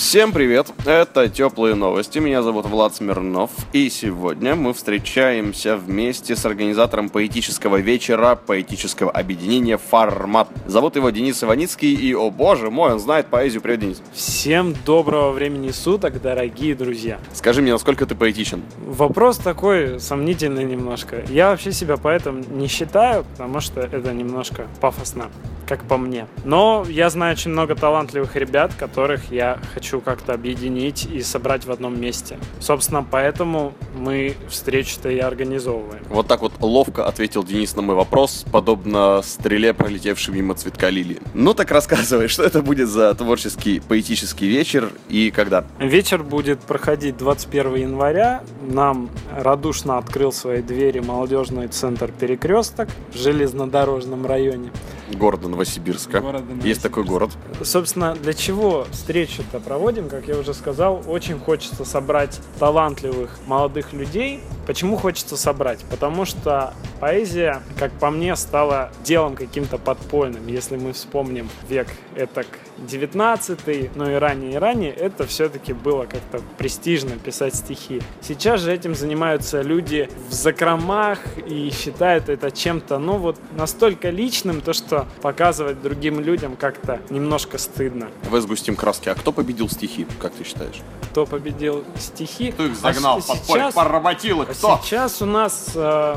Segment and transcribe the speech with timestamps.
[0.00, 0.66] Всем привет!
[0.86, 2.18] Это Теплые новости.
[2.18, 3.50] Меня зовут Влад Смирнов.
[3.74, 10.48] И сегодня мы встречаемся вместе с организатором поэтического вечера поэтического объединения «Формат».
[10.66, 11.94] Зовут его Денис Иваницкий.
[11.94, 13.60] И, о боже мой, он знает поэзию.
[13.60, 14.02] Привет, Денис.
[14.14, 17.18] Всем доброго времени суток, дорогие друзья.
[17.34, 18.62] Скажи мне, насколько ты поэтичен?
[18.78, 21.22] Вопрос такой сомнительный немножко.
[21.28, 25.26] Я вообще себя поэтом не считаю, потому что это немножко пафосно,
[25.68, 26.26] как по мне.
[26.44, 31.72] Но я знаю очень много талантливых ребят, которых я хочу как-то объединить и собрать в
[31.72, 32.38] одном месте.
[32.60, 36.04] Собственно, поэтому мы встречу-то и организовываем.
[36.08, 41.18] Вот так вот ловко ответил Денис на мой вопрос, подобно стреле, пролетевшей мимо цветка лилии.
[41.34, 45.64] Ну так рассказывай, что это будет за творческий поэтический вечер и когда?
[45.78, 48.42] Вечер будет проходить 21 января.
[48.62, 54.70] Нам радушно открыл свои двери молодежный центр «Перекресток» в железнодорожном районе.
[55.14, 56.20] Города Новосибирска.
[56.20, 57.30] Города Есть такой город.
[57.62, 60.08] Собственно, для чего встречу-то проводим?
[60.08, 64.40] Как я уже сказал, очень хочется собрать талантливых молодых людей.
[64.66, 65.80] Почему хочется собрать?
[65.90, 70.46] Потому что поэзия, как по мне, стала делом каким-то подпольным.
[70.46, 72.46] Если мы вспомним век этак
[72.78, 78.00] 19 ну и ранее, и ранее, это все-таки было как-то престижно писать стихи.
[78.20, 84.60] Сейчас же этим занимаются люди в закромах и считают это чем-то, ну вот, настолько личным,
[84.60, 88.08] то, что показывать другим людям как-то немножко стыдно.
[88.24, 89.08] Давай сгустим краски.
[89.08, 90.80] А кто победил стихи, как ты считаешь?
[91.10, 92.52] Кто победил стихи?
[92.52, 94.50] Кто их загнал А в подполье, поработил их?
[94.50, 94.80] а Кто?
[94.82, 96.16] Сейчас у нас э,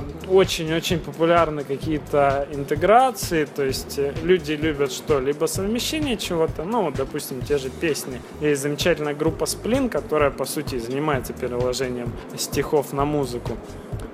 [0.74, 5.20] очень-очень популярны какие-то интеграции, то есть э, люди любят что?
[5.20, 8.22] Либо совмещение чего-то, ну, допустим, те же песни.
[8.42, 13.58] Есть замечательная группа Сплин, которая, по сути, занимается переложением стихов на музыку.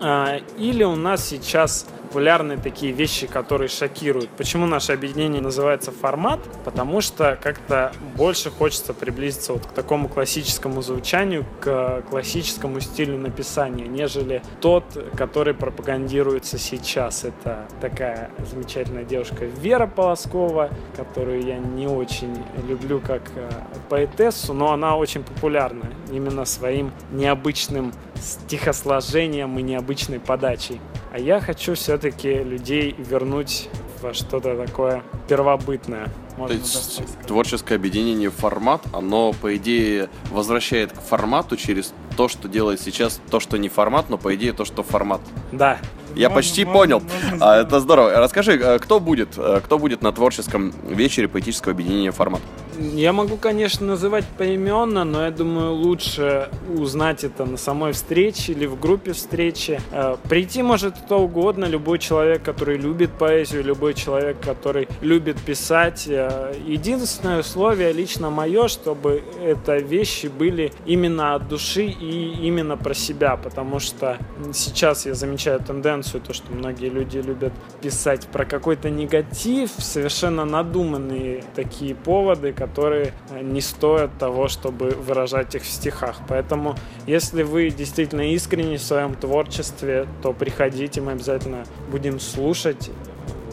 [0.02, 4.30] А, Или у нас сейчас популярны такие вещи, которые шокируют.
[4.32, 6.40] Почему наше объединение называется формат?
[6.66, 13.88] Потому что как-то больше хочется приблизиться вот к такому классическому звучанию, к классическому стилю написания,
[13.88, 14.86] нежели тот,
[15.16, 17.26] который пропагандируется сейчас.
[17.26, 23.50] Это такая замечательная девушка Вера Полоскова, которую я не очень люблю как э,
[23.88, 30.82] поэтессу, но она очень популярна именно своим необычным стихосложением и необычной подачей.
[31.12, 33.68] А я хочу все-таки людей вернуть
[34.02, 36.06] во что-то такое первобытное.
[36.06, 37.28] То Можно есть так сказать.
[37.28, 43.40] творческое объединение формат, оно, по идее, возвращает к формату через то, что делает сейчас то,
[43.40, 45.22] что не формат, но, по идее, то, что формат.
[45.52, 45.80] Да.
[46.16, 47.02] Я почти понял.
[47.40, 48.12] А, это здорово.
[48.18, 52.42] Расскажи, э, кто будет, э, кто будет на творческом вечере поэтического объединения формат?
[52.82, 56.48] Я могу, конечно, называть поименно, но я думаю, лучше
[56.78, 59.82] узнать это на самой встрече или в группе встречи.
[59.92, 66.06] Э, Прийти может кто угодно, любой человек, который любит поэзию, любой человек, который любит писать.
[66.08, 72.94] Э, Единственное условие лично мое, чтобы это вещи были именно от души и именно про
[72.94, 74.18] себя, потому что
[74.54, 77.52] сейчас я замечаю тенденцию, то, что многие люди любят
[77.82, 85.56] писать про какой-то негатив, совершенно надуманные такие поводы, которые э, не стоят того, чтобы выражать
[85.56, 86.18] их в стихах.
[86.28, 86.76] Поэтому,
[87.08, 92.92] если вы действительно искренне в своем творчестве, то приходите, мы обязательно будем слушать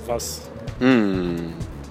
[0.06, 0.42] вас.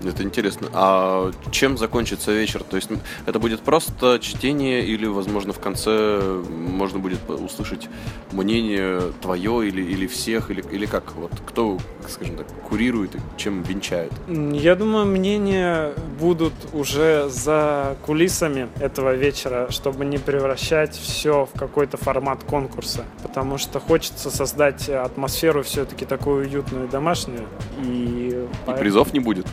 [0.03, 0.67] Это интересно.
[0.73, 2.63] А чем закончится вечер?
[2.63, 2.89] То есть
[3.25, 7.89] это будет просто чтение или, возможно, в конце можно будет услышать
[8.31, 11.15] мнение твое или, или всех, или, или как?
[11.15, 14.11] Вот кто, скажем так, курирует и чем венчает?
[14.27, 21.97] Я думаю, мнения будут уже за кулисами этого вечера, чтобы не превращать все в какой-то
[21.97, 23.05] формат конкурса.
[23.21, 27.47] Потому что хочется создать атмосферу все-таки такую уютную и домашнюю.
[27.83, 29.47] И, И призов не будет?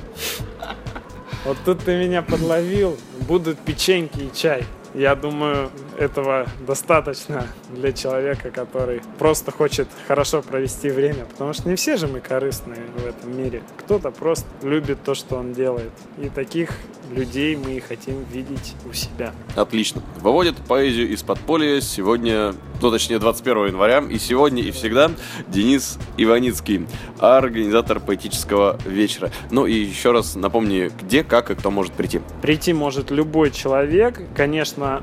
[1.45, 2.97] Вот тут ты меня подловил.
[3.27, 4.65] Будут печеньки и чай.
[4.94, 11.25] Я думаю, этого достаточно для человека, который просто хочет хорошо провести время.
[11.25, 13.62] Потому что не все же мы корыстные в этом мире.
[13.79, 15.93] Кто-то просто любит то, что он делает.
[16.19, 16.71] И таких
[17.12, 19.33] людей мы и хотим видеть у себя.
[19.55, 20.03] Отлично.
[20.21, 25.11] Выводит поэзию из подполья сегодня, ну точнее 21 января, и сегодня, и всегда
[25.49, 26.87] Денис Иваницкий,
[27.19, 29.31] организатор поэтического вечера.
[29.50, 32.21] Ну и еще раз напомни, где, как и кто может прийти.
[32.41, 34.21] Прийти может любой человек.
[34.35, 35.03] Конечно,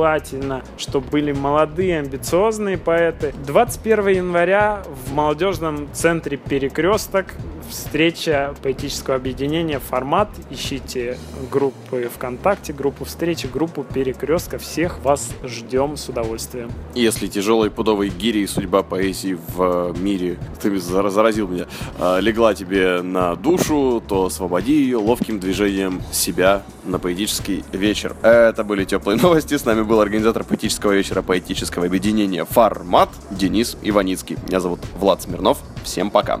[0.00, 3.34] желательно, чтобы были молодые, амбициозные поэты.
[3.46, 7.34] 21 января в молодежном центре «Перекресток»
[7.70, 10.28] встреча поэтического объединения «Формат».
[10.50, 11.18] Ищите
[11.50, 14.58] группы ВКонтакте, группу встречи, группу перекрестка.
[14.58, 16.70] Всех вас ждем с удовольствием.
[16.94, 21.66] Если тяжелой пудовой гири и судьба поэзии в мире, ты заразил меня,
[21.98, 28.16] а, легла тебе на душу, то освободи ее ловким движением себя на поэтический вечер.
[28.22, 29.56] Это были теплые новости.
[29.56, 34.36] С нами был организатор поэтического вечера поэтического объединения «Формат» Денис Иваницкий.
[34.46, 35.58] Меня зовут Влад Смирнов.
[35.84, 36.40] Всем пока.